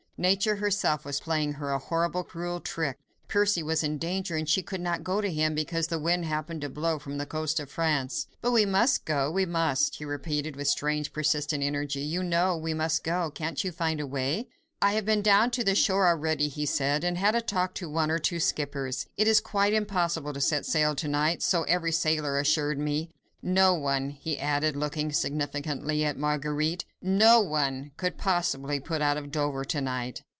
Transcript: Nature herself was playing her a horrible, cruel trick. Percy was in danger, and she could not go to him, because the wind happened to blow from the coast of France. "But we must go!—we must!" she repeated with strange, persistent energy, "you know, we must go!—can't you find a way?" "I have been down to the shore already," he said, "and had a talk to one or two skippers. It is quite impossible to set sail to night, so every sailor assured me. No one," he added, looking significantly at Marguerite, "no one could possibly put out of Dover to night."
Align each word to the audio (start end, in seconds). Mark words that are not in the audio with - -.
Nature 0.21 0.57
herself 0.57 1.03
was 1.03 1.19
playing 1.19 1.53
her 1.53 1.71
a 1.71 1.79
horrible, 1.79 2.23
cruel 2.23 2.59
trick. 2.59 2.95
Percy 3.27 3.63
was 3.63 3.81
in 3.83 3.97
danger, 3.97 4.35
and 4.35 4.47
she 4.47 4.61
could 4.61 4.79
not 4.79 5.03
go 5.03 5.19
to 5.19 5.31
him, 5.33 5.55
because 5.55 5.87
the 5.87 5.97
wind 5.97 6.25
happened 6.25 6.61
to 6.61 6.69
blow 6.69 6.99
from 6.99 7.17
the 7.17 7.25
coast 7.25 7.59
of 7.59 7.71
France. 7.71 8.27
"But 8.39 8.51
we 8.51 8.63
must 8.63 9.03
go!—we 9.03 9.47
must!" 9.47 9.95
she 9.95 10.05
repeated 10.05 10.55
with 10.55 10.67
strange, 10.67 11.11
persistent 11.11 11.63
energy, 11.63 12.01
"you 12.01 12.21
know, 12.21 12.55
we 12.55 12.75
must 12.75 13.03
go!—can't 13.03 13.63
you 13.63 13.71
find 13.71 13.99
a 13.99 14.05
way?" 14.05 14.47
"I 14.79 14.93
have 14.93 15.05
been 15.07 15.23
down 15.23 15.49
to 15.51 15.63
the 15.63 15.73
shore 15.73 16.07
already," 16.07 16.49
he 16.49 16.67
said, 16.67 17.03
"and 17.03 17.17
had 17.17 17.33
a 17.33 17.41
talk 17.41 17.73
to 17.75 17.89
one 17.89 18.11
or 18.11 18.19
two 18.19 18.39
skippers. 18.39 19.07
It 19.17 19.27
is 19.27 19.41
quite 19.41 19.73
impossible 19.73 20.33
to 20.33 20.41
set 20.41 20.67
sail 20.67 20.93
to 20.97 21.07
night, 21.07 21.41
so 21.41 21.63
every 21.63 21.91
sailor 21.91 22.37
assured 22.37 22.77
me. 22.77 23.09
No 23.43 23.73
one," 23.73 24.11
he 24.11 24.37
added, 24.37 24.75
looking 24.75 25.11
significantly 25.11 26.05
at 26.05 26.15
Marguerite, 26.15 26.85
"no 27.01 27.39
one 27.41 27.89
could 27.97 28.15
possibly 28.19 28.79
put 28.79 29.01
out 29.01 29.17
of 29.17 29.31
Dover 29.31 29.65
to 29.65 29.81
night." 29.81 30.21